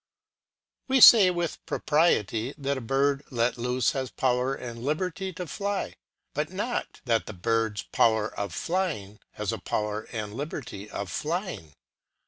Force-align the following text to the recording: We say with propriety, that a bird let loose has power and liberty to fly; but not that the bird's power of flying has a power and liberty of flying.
We 0.87 0.99
say 0.99 1.29
with 1.29 1.63
propriety, 1.67 2.55
that 2.57 2.75
a 2.75 2.81
bird 2.81 3.23
let 3.29 3.59
loose 3.59 3.91
has 3.91 4.09
power 4.09 4.55
and 4.55 4.83
liberty 4.83 5.31
to 5.33 5.45
fly; 5.45 5.93
but 6.33 6.51
not 6.51 7.01
that 7.05 7.27
the 7.27 7.33
bird's 7.33 7.83
power 7.83 8.33
of 8.33 8.51
flying 8.51 9.19
has 9.33 9.53
a 9.53 9.59
power 9.59 10.07
and 10.11 10.33
liberty 10.33 10.89
of 10.89 11.11
flying. 11.11 11.75